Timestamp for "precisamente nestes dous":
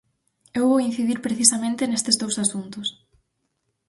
1.25-2.35